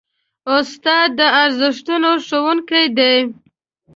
استاد 0.57 1.09
د 1.19 1.21
ارزښتونو 1.43 2.09
ښوونکی 2.25 2.85
دی. 2.97 3.15